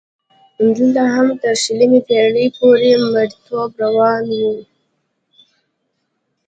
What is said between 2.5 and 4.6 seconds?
پورې مریتوب روان و.